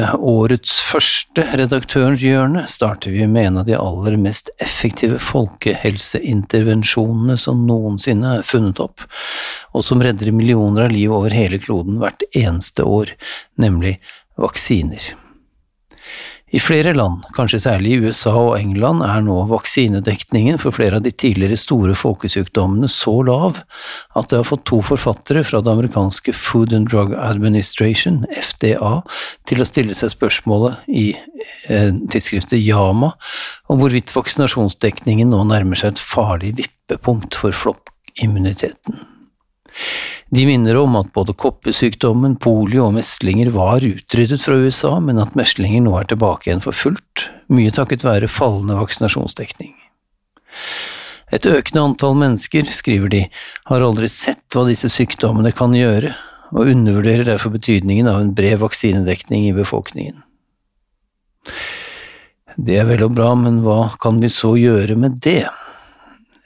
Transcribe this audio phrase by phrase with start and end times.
[0.00, 7.66] årets første Redaktørens hjørne starter vi med en av de aller mest effektive folkehelseintervensjonene som
[7.68, 9.00] noensinne er funnet opp,
[9.76, 13.06] og som redder millioner av liv over hele kloden hvert eneste år,
[13.60, 13.98] nemlig
[14.40, 15.21] vaksiner.
[16.52, 21.04] I flere land, kanskje særlig i USA og England, er nå vaksinedekningen for flere av
[21.06, 23.62] de tidligere store folkesykdommene så lav
[24.18, 28.98] at det har fått to forfattere fra det amerikanske Food and Drug Administration, FDA,
[29.48, 33.14] til å stille seg spørsmålet i eh, tidsskriftet Yama
[33.72, 39.00] om hvorvidt vaksinasjonsdekningen nå nærmer seg et farlig vippepunkt for flokkimmuniteten.
[40.32, 45.36] De minner om at både koppesykdommen, polio og meslinger var utryddet fra USA, men at
[45.38, 49.74] meslinger nå er tilbake igjen for fullt, mye takket være fallende vaksinasjonsdekning.
[51.32, 53.22] Et økende antall mennesker, skriver de,
[53.70, 56.12] har aldri sett hva disse sykdommene kan gjøre,
[56.52, 60.20] og undervurderer derfor betydningen av en bred vaksinedekning i befolkningen.
[62.60, 65.46] Det er vel og bra, men hva kan vi så gjøre med det?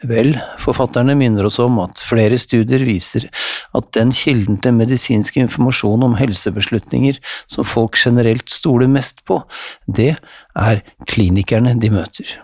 [0.05, 3.31] Vel, forfatterne minner oss om at flere studier viser
[3.77, 7.17] at den kilden til medisinsk informasjon om helsebeslutninger
[7.49, 9.41] som folk generelt stoler mest på,
[9.89, 10.19] det
[10.53, 12.37] er klinikerne de møter.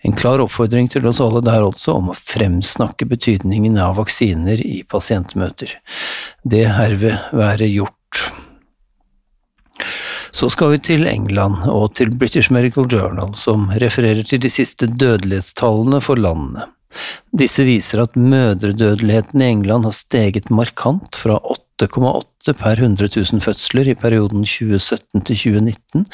[0.00, 4.80] En klar oppfordring til oss alle der altså om å fremsnakke betydningen av vaksiner i
[4.88, 5.76] pasientmøter.
[6.48, 8.30] Det herved være gjort.
[10.32, 14.86] Så skal vi til England og til British Medical Journal, som refererer til de siste
[14.86, 16.68] dødelighetstallene for landene.
[17.38, 21.38] Disse viser at mødredødeligheten i England har steget markant, fra
[21.82, 26.06] 8,8 per 100 000 fødsler i perioden 2017 til 2019,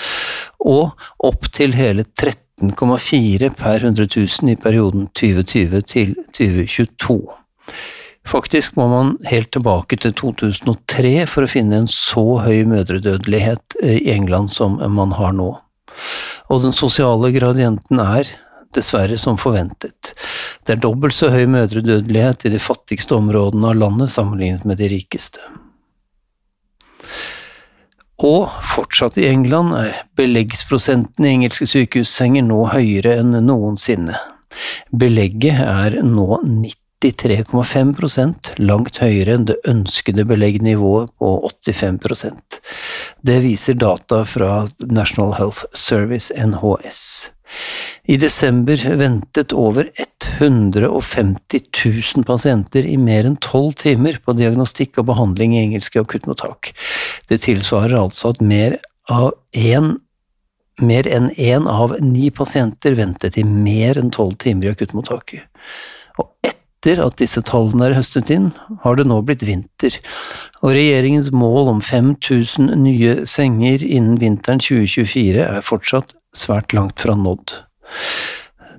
[0.60, 0.92] og
[1.24, 7.20] opp til hele 13,4 per 100 000 i perioden 2020 til 2022.
[8.26, 14.00] Faktisk må man helt tilbake til 2003 for å finne en så høy mødredødelighet i
[14.10, 15.52] England som man har nå.
[16.50, 18.28] Og den sosiale gradienten er,
[18.74, 20.12] dessverre som forventet.
[20.66, 24.90] Det er dobbelt så høy mødredødelighet i de fattigste områdene av landet sammenlignet med de
[24.92, 25.40] rikeste.
[28.26, 34.18] Og fortsatt i England er beleggsprosenten i engelske sykehussenger nå høyere enn noensinne.
[34.90, 42.60] Belegget er nå 90 93,5% langt høyere enn det ønskede beleggnivået på 85%
[43.26, 47.30] Det viser data fra National Health Service, NHS.
[48.06, 55.08] I desember ventet over 150 000 pasienter i mer enn tolv timer på diagnostikk og
[55.12, 56.72] behandling i engelske akuttmottak.
[57.28, 58.78] Det tilsvarer altså at mer,
[59.52, 59.96] en,
[60.82, 65.46] mer enn én av ni pasienter ventet i mer enn tolv timer i akuttmottaket.
[66.22, 66.55] Og
[66.86, 68.52] etter at disse tallene er høstet inn,
[68.84, 69.96] har det nå blitt vinter,
[70.62, 77.16] og regjeringens mål om 5000 nye senger innen vinteren 2024 er fortsatt svært langt fra
[77.18, 77.56] nådd.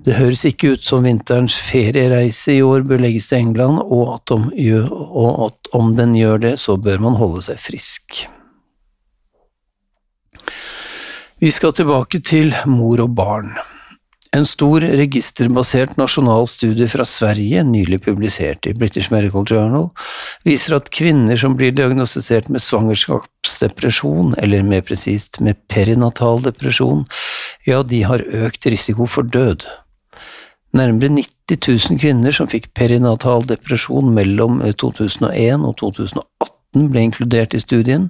[0.08, 4.32] Det høres ikke ut som vinterens feriereise i år bør legges til England, og at,
[4.32, 8.24] om, og at om den gjør det, så bør man holde seg frisk.
[11.44, 13.58] Vi skal tilbake til mor og barn.
[14.38, 19.88] En stor registerbasert nasjonal studie fra Sverige, nylig publisert i British Medical Journal,
[20.46, 27.08] viser at kvinner som blir diagnostisert med svangerskapsdepresjon, eller mer presist med perinatal depresjon,
[27.66, 29.66] ja, de har økt risiko for død.
[30.78, 31.58] Nærmere 90
[31.96, 36.57] 000 kvinner som fikk perinatal depresjon mellom 2001 og 2018,
[36.92, 38.08] ble inkludert i studien,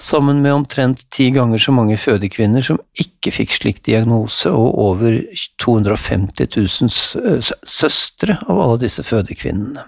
[0.00, 5.20] sammen med omtrent ti ganger så mange fødekvinner som ikke fikk slik diagnose, og over
[5.62, 9.86] 250 000 søstre av alle disse fødekvinnene.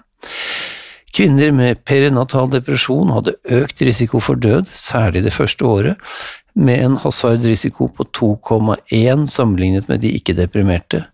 [1.11, 6.11] Kvinner med perinatal depresjon hadde økt risiko for død, særlig det første året,
[6.53, 11.05] med en hasardrisiko på 2,1 sammenlignet med de ikke-deprimerte,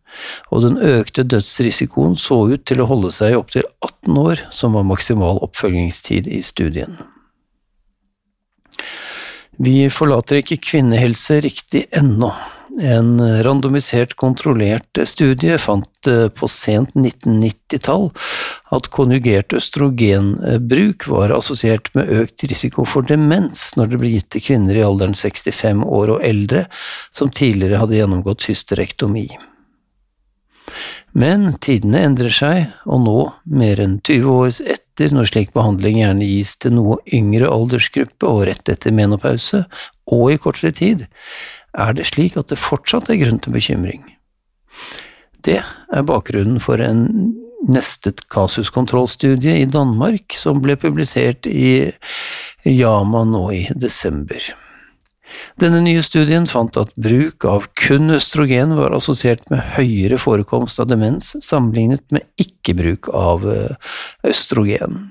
[0.49, 4.77] og den økte dødsrisikoen så ut til å holde seg i opptil 18 år, som
[4.77, 6.97] var maksimal oppfølgingstid i studien.
[9.57, 12.29] Vi forlater ikke kvinnehelse riktig ennå.
[12.77, 18.11] En randomisert, kontrollert studie fant eh, på sent 1990-tall
[18.75, 24.43] at konjugert østrogenbruk var assosiert med økt risiko for demens når det ble gitt til
[24.49, 26.65] kvinner i alderen 65 år og eldre
[27.15, 29.29] som tidligere hadde gjennomgått hysterektomi.
[31.17, 36.27] Men tidene endrer seg, og nå, mer enn 20 år etter, når slik behandling gjerne
[36.27, 39.63] gis til noe yngre aldersgruppe og rett etter menopause,
[40.11, 41.07] og i kortere tid,
[41.77, 44.03] er det slik at det fortsatt er grunn til bekymring.
[45.47, 47.31] Det er bakgrunnen for en
[47.67, 51.91] nestet kasuskontrollstudie i Danmark som ble publisert i
[52.67, 54.41] Yama nå i desember.
[55.59, 60.89] Denne nye studien fant at bruk av kun østrogen var assosiert med høyere forekomst av
[60.91, 63.95] demens sammenlignet med ikke-bruk av eh,
[64.27, 65.09] østrogen.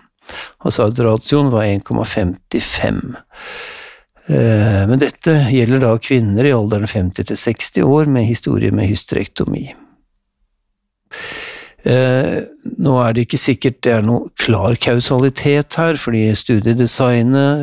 [0.64, 3.02] Hazardratioen var 1,55.
[4.26, 8.88] Eh, men dette gjelder da kvinner i alderen 50 til 60 år med historie med
[8.90, 9.68] hysterektomi.
[11.86, 12.40] Eh,
[12.82, 17.62] nå er det ikke sikkert det er noe klar kausalitet her, fordi studiedesignet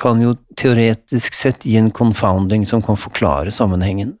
[0.00, 4.16] kan jo teoretisk sett gi en confounding som kan forklare sammenhengen.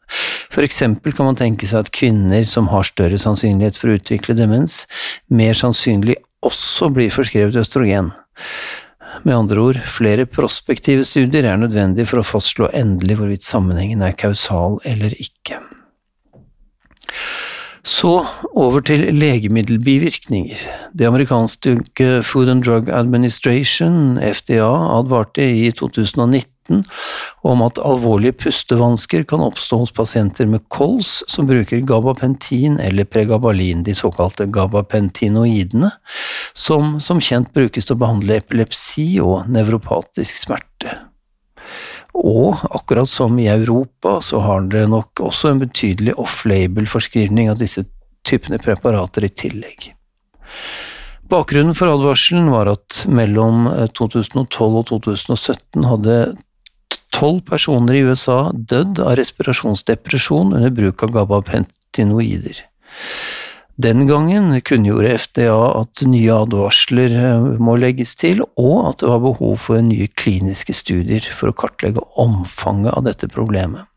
[0.54, 4.36] For eksempel kan man tenke seg at kvinner som har større sannsynlighet for å utvikle
[4.38, 4.84] demens,
[5.28, 6.16] mer sannsynlig
[6.46, 8.12] også blir forskrevet østrogen.
[9.24, 14.16] Med andre ord, flere prospektive studier er nødvendig for å fastslå endelig hvorvidt sammenhengen er
[14.18, 15.60] kausal eller ikke.
[17.84, 18.22] Så
[18.56, 20.56] over til legemiddelbivirkninger.
[20.96, 24.64] Det amerikanske Food and Drug Administration, FDA,
[24.96, 26.80] advarte i 2019
[27.44, 33.84] om at alvorlige pustevansker kan oppstå hos pasienter med kols som bruker gabapentin eller pregabalin,
[33.84, 35.92] de såkalte gabapentinoidene,
[36.56, 41.02] som som kjent brukes til å behandle epilepsi og nevropatisk smerte.
[42.14, 47.84] Og akkurat som i Europa, så har det nok også en betydelig off-label-forskrivning av disse
[48.24, 49.90] typene preparater i tillegg.
[51.30, 53.66] Bakgrunnen for advarselen var at mellom
[53.96, 56.18] 2012 eh, og 2017 hadde
[57.14, 62.60] tolv personer i USA dødd av respirasjonsdepresjon under bruk av gabapentinoider.
[63.76, 69.24] Den gangen kunngjorde FDA at nye advarsler eh, må legges til, og at det var
[69.24, 73.90] behov for nye kliniske studier for å kartlegge omfanget av dette problemet.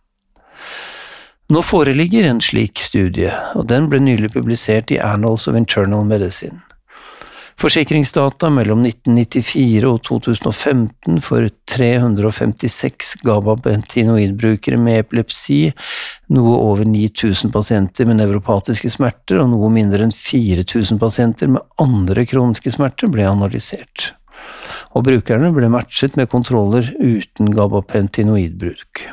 [1.54, 6.67] Nå foreligger en slik studie, og den ble nylig publisert i Annals of Internal Medicine.
[7.58, 15.72] Forsikringsdata mellom 1994 og 2015 for 356 gabapentinoidbrukere med epilepsi,
[16.38, 22.28] noe over 9000 pasienter med nevropatiske smerter og noe mindre enn 4000 pasienter med andre
[22.30, 24.12] kroniske smerter, ble analysert.
[24.94, 29.08] Og brukerne ble matchet med kontroller uten gabapentinoidbruk.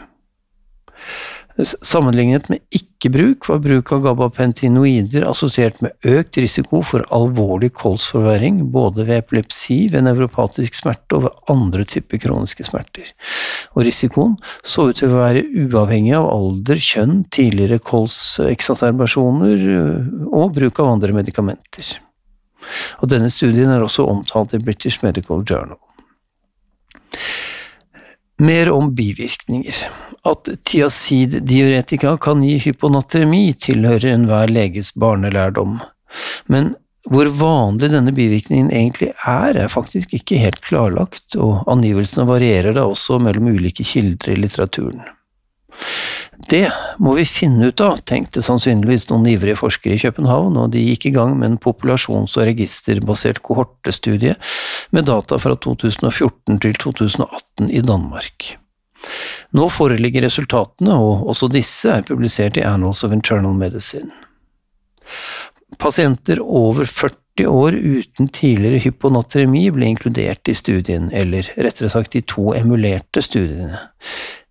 [1.54, 9.04] Sammenlignet med ikke-bruk var bruk av gabapentinoider assosiert med økt risiko for alvorlig kolsforverring, både
[9.06, 13.12] ved epilepsi, ved nevropatisk smerte og ved andre typer kroniske smerter.
[13.78, 14.34] Og risikoen
[14.66, 20.96] så ut til å være uavhengig av alder, kjønn, tidligere kolseksacerbasjoner øh, og bruk av
[20.96, 21.94] andre medikamenter.
[22.98, 25.78] Og denne studien er også omtalt i British Medical Journal.
[28.42, 29.74] Mer om bivirkninger.
[30.26, 35.78] At tiaziddiuretika kan gi hyponatremi, tilhører enhver leges barnelærdom.
[36.50, 36.72] Men
[37.10, 42.86] hvor vanlig denne bivirkningen egentlig er, er faktisk ikke helt klarlagt, og angivelsene varierer da
[42.88, 45.04] også mellom ulike kilder i litteraturen.
[46.50, 46.66] Det
[47.02, 51.08] må vi finne ut av, tenkte sannsynligvis noen ivrige forskere i København, og de gikk
[51.08, 54.34] i gang med en populasjons- og registerbasert kohortestudie
[54.94, 58.54] med data fra 2014 til 2018 i Danmark.
[59.54, 64.10] Nå foreligger resultatene, og også disse er publisert i Annals of Internal Medicine.
[65.78, 72.22] Pasienter over 40 år uten tidligere hyponatremi ble inkludert i studien, eller rettere sagt de
[72.30, 73.82] to emulerte studiene.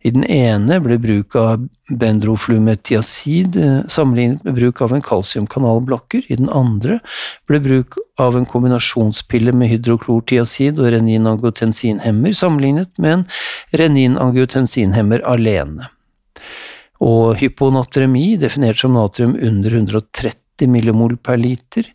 [0.04, 1.64] I den ene ble bruk av
[2.00, 7.00] bendroflumetiazid eh, sammenlignet med bruk av en kalsiumkanalblokker, i den andre
[7.48, 13.26] ble bruk av en kombinasjonspille med hydroklortiazid og reninangiotensinhemmer sammenlignet med en
[13.80, 15.88] reninangiotensinhemmer alene.
[17.04, 21.86] Og hyponatremi, definert som natrium under 130 90 millimol per liter,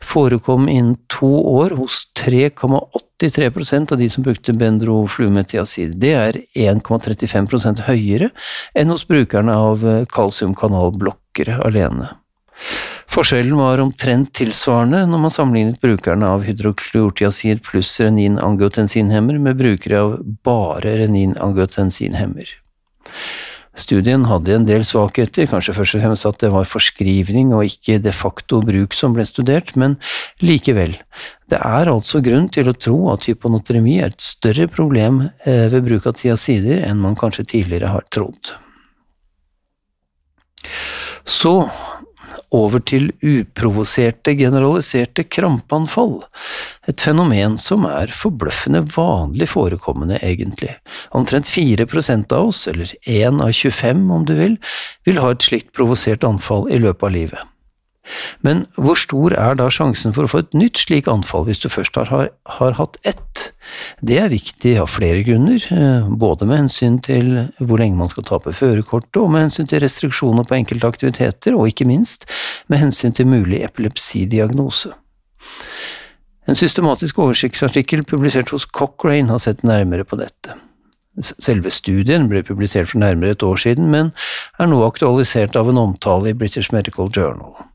[0.00, 5.96] forekom innen to år hos 3,83% av de som brukte bendrofluometiazid.
[6.00, 8.30] Det er 1,35% høyere
[8.74, 12.10] enn hos brukerne av kalsiumkanalblokkere alene.
[13.08, 20.16] Forskjellen var omtrent tilsvarende når man sammenlignet brukerne av hydroklortiazid pluss renin-angiotensinhemmer med brukere av
[20.44, 22.50] bare renin-angiotensinhemmer.
[23.78, 28.00] Studien hadde en del svakheter, kanskje først og fremst at det var forskrivning og ikke
[28.02, 29.96] de facto bruk som ble studert, men
[30.42, 30.96] likevel.
[31.48, 35.86] Det er altså grunn til å tro at hyponatremi er et større problem eh, ved
[35.86, 38.52] bruk av tiazider enn man kanskje tidligere har trodd.
[41.28, 41.54] Så
[42.54, 46.22] over til uprovoserte, generaliserte krampeanfall,
[46.88, 50.74] et fenomen som er forbløffende vanlig forekommende, egentlig.
[51.16, 54.58] Omtrent 4% av oss, eller 1 av 25 om du vil,
[55.04, 57.54] vil ha et slikt provosert anfall i løpet av livet.
[58.46, 61.68] Men hvor stor er da sjansen for å få et nytt slik anfall hvis du
[61.72, 63.48] først har, har, har hatt ett?
[64.00, 68.26] Det er viktig av flere grunner, eh, både med hensyn til hvor lenge man skal
[68.28, 72.28] ta på førerkortet, og med hensyn til restriksjoner på enkelte aktiviteter, og ikke minst
[72.72, 74.94] med hensyn til mulig epilepsidiagnose.
[76.48, 80.56] En systematisk oversiktsartikkel publisert hos Cochrane har sett nærmere på dette.
[81.20, 84.12] Selve studien ble publisert for nærmere et år siden, men
[84.58, 87.67] er nå aktualisert av en omtale i British Medical Journal.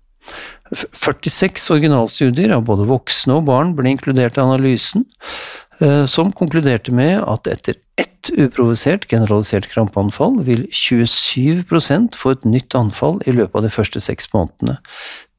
[0.74, 5.06] 46 originalstudier av både voksne og barn ble inkludert i analysen,
[5.80, 12.76] eh, som konkluderte med at etter ett uprovosert generalisert krampeanfall vil 27% få et nytt
[12.80, 14.80] anfall i løpet av de første seks månedene.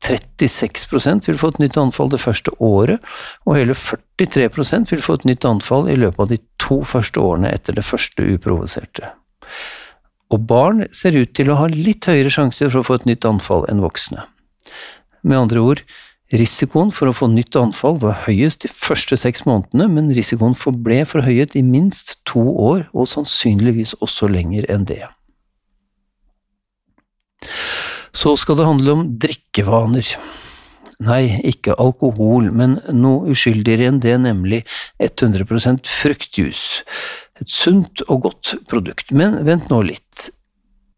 [0.05, 3.01] 36% vil få et nytt anfall det første året,
[3.49, 3.77] og hele
[4.21, 7.87] 43% vil få et nytt anfall i løpet av de to første årene etter det
[7.89, 9.15] første uprovoserte.
[10.35, 13.25] Og barn ser ut til å ha litt høyere sjanser for å få et nytt
[13.29, 14.27] anfall enn voksne.
[15.25, 15.81] Med andre ord,
[16.35, 21.01] risikoen for å få nytt anfall var høyest de første seks månedene, men risikoen forble
[21.09, 25.03] forhøyet i minst to år, og sannsynligvis også lenger enn det.
[28.15, 30.15] Så skal det handle om drikkevaner.
[31.05, 34.63] Nei, ikke alkohol, men noe uskyldigere enn det, nemlig
[35.03, 36.85] 100% fruktjuice.
[37.41, 40.29] Et sunt og godt produkt, men vent nå litt.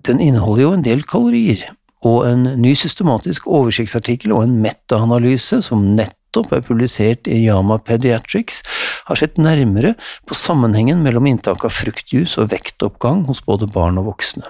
[0.07, 1.65] Den inneholder jo en del kalorier,
[2.07, 8.63] og en ny systematisk oversiktsartikkel og en metaanalyse som nettopp er publisert i Yama Pediatrics,
[9.09, 9.95] har sett nærmere
[10.29, 14.47] på sammenhengen mellom inntak av fruktjus og vektoppgang hos både barn og voksne.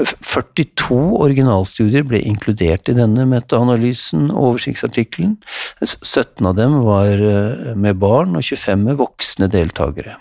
[0.00, 5.36] 42 originalstudier ble inkludert i denne metaanalysen og oversiktsartikkelen.
[5.82, 10.20] 17 av dem var eh, med barn og 25 med voksne deltakere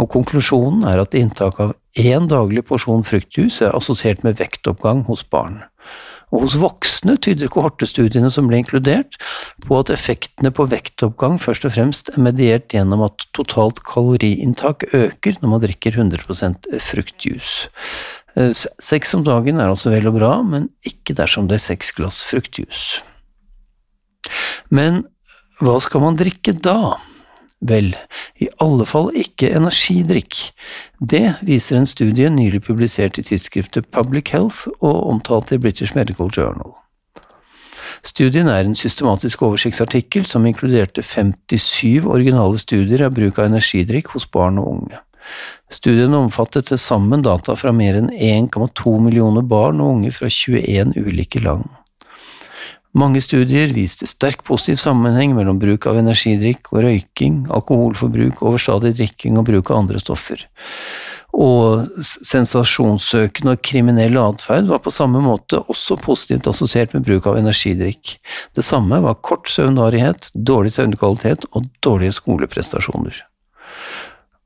[0.00, 5.24] og konklusjonen er at inntak av én daglig porsjon fruktjus er assosiert med vektoppgang hos
[5.24, 5.62] barn.
[6.34, 9.14] Og hos voksne tyder kohortestudiene som ble inkludert,
[9.62, 15.38] på at effektene på vektoppgang først og fremst er mediert gjennom at totalt kaloriinntak øker
[15.40, 17.52] når man drikker 100 fruktjus.
[18.36, 21.94] Eh, seks om dagen er altså vel og bra, men ikke dersom det er seks
[21.96, 22.98] glass fruktjus.
[24.68, 25.04] Men
[25.62, 26.96] hva skal man drikke da?
[27.68, 27.92] Vel,
[28.38, 30.40] i alle fall ikke energidrikk.
[31.00, 36.30] Det viser en studie nylig publisert i tidsskriftet Public Health og omtalt i British Medical
[36.36, 36.74] Journal.
[38.06, 44.28] Studien er en systematisk oversiktsartikkel som inkluderte 57 originale studier av bruk av energidrikk hos
[44.30, 45.00] barn og unge.
[45.72, 50.94] Studien omfattet til sammen data fra mer enn 1,2 millioner barn og unge fra 21
[51.00, 51.66] ulike land.
[52.96, 59.36] Mange studier viste sterk positiv sammenheng mellom bruk av energidrikk og røyking, alkoholforbruk, overstadig drikking
[59.36, 60.46] og bruk av andre stoffer.
[61.36, 67.36] Og sensasjonssøkende og kriminell atferd var på samme måte også positivt assosiert med bruk av
[67.36, 68.16] energidrikk.
[68.56, 73.20] Det samme var kort søvnvarighet, dårlig søvnkvalitet og dårlige skoleprestasjoner.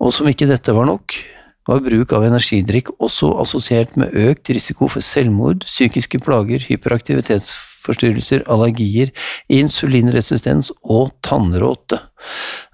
[0.03, 1.15] Og som ikke dette var nok,
[1.71, 8.45] var bruk av energidrikk også assosiert med økt risiko for selvmord, psykiske plager, hyperaktivitetsforhold spiseforstyrrelser,
[8.47, 9.11] allergier,
[9.49, 12.01] insulinresistens og tannråte.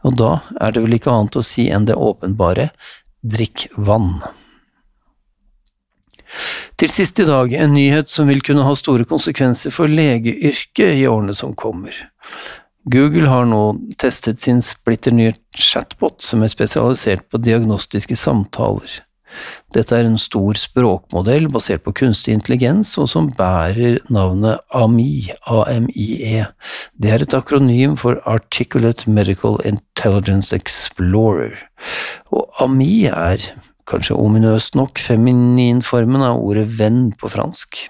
[0.04, 2.70] Og da er det vel ikke annet å si enn det åpenbare
[3.22, 4.20] drikk vann.
[6.76, 11.06] Til sist i dag en nyhet som vil kunne ha store konsekvenser for legeyrket i
[11.08, 11.94] årene som kommer.
[12.86, 19.05] Google har nå testet sin splitter nye chatbot som er spesialisert på diagnostiske samtaler.
[19.74, 26.46] Dette er en stor språkmodell basert på kunstig intelligens, og som bærer navnet AMI, AMIE.
[26.96, 31.58] Det er et akronym for Articulate Medical Intelligence Explorer.
[32.32, 33.50] Og AMI er,
[33.86, 37.86] kanskje ominøst nok, femininformen av ordet venn på fransk.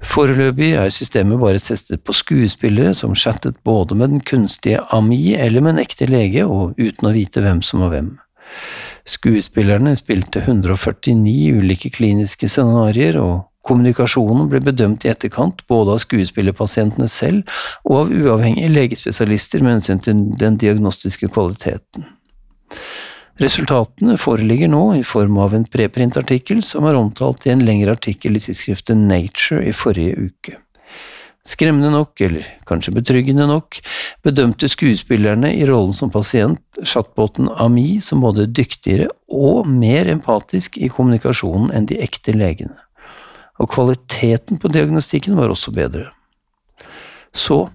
[0.00, 5.60] Foreløpig er systemet bare testet på skuespillere som chattet både med den kunstige AMI eller
[5.60, 8.14] med en ekte lege, og uten å vite hvem som var hvem.
[9.08, 17.08] Skuespillerne spilte 149 ulike kliniske scenarioer, og kommunikasjonen ble bedømt i etterkant både av skuespillerpasientene
[17.12, 17.44] selv
[17.84, 22.08] og av uavhengige legespesialister med hensyn til den diagnostiske kvaliteten.
[23.40, 28.36] Resultatene foreligger nå i form av en preprintartikkel som er omtalt i en lengre artikkel
[28.36, 30.58] i tidsskriftet Nature i forrige uke.
[31.48, 33.78] Skremmende nok, eller kanskje betryggende nok,
[34.24, 40.90] bedømte skuespillerne i rollen som pasient chatboten Ami som både dyktigere og mer empatisk i
[40.92, 42.76] kommunikasjonen enn de ekte legene.
[43.60, 46.10] Og kvaliteten på diagnostikken var også bedre.
[47.32, 47.70] Så,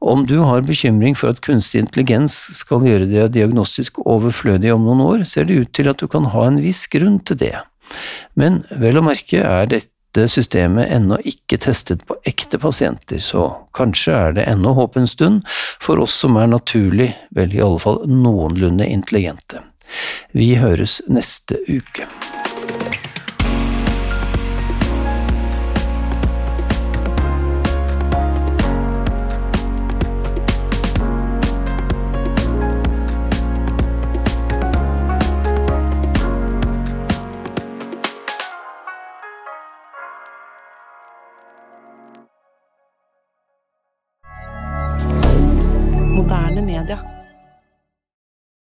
[0.00, 5.04] om du har bekymring for at kunstig intelligens skal gjøre deg diagnostisk overflødig om noen
[5.06, 7.54] år, ser det ut til at du kan ha en viss grunn til det.
[8.36, 9.95] Men vel å merke er dette
[10.30, 15.44] systemet ennå ikke testet på ekte pasienter, så kanskje er det ennå håp en stund
[15.82, 19.60] for oss som er naturlig, vel i alle fall noenlunde intelligente.
[20.32, 22.08] Vi høres neste uke.